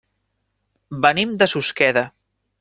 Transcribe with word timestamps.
Venim 1.03 1.37
de 1.43 1.51
Susqueda. 1.53 2.07